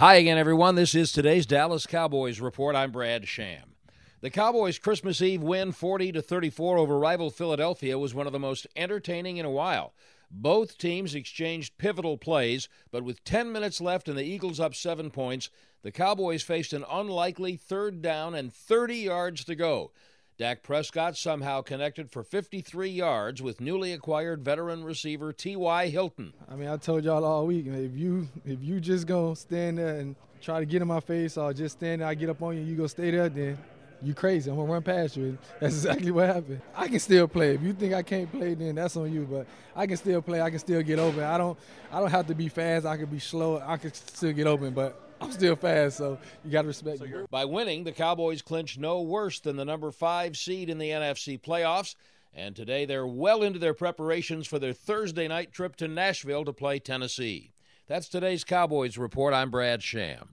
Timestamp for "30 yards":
18.50-19.44